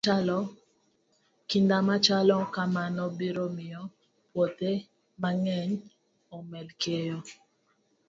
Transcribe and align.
Kinda 1.49 1.77
machalo 1.87 2.37
kamano 2.55 3.03
biro 3.17 3.45
miyo 3.55 3.83
puothe 4.31 4.71
mang'eny 5.21 5.71
omed 6.37 6.67
keyo. 6.81 7.17